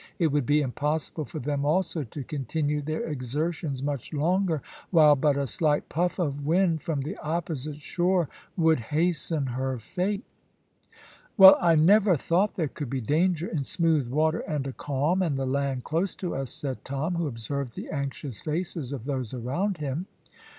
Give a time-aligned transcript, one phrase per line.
[0.17, 5.37] It would be impossible for them also to continue their exertions much longer, while but
[5.37, 8.27] a slight puff of wind from the opposite shore
[8.57, 10.23] would hasten her fate.
[11.37, 15.37] "Well, I never thought there could be danger in smooth water and a calm, and
[15.37, 19.77] the land close to us," said Tom, who observed the anxious faces of those around
[19.77, 20.07] him.